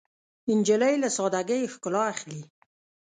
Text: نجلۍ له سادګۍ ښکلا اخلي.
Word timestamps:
نجلۍ 0.57 0.95
له 1.03 1.09
سادګۍ 1.17 1.61
ښکلا 1.73 2.03
اخلي. 2.13 2.41